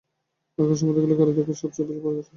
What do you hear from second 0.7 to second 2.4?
সম্পাদকী কালির দাগকে সব চেয়ে ভয় করি।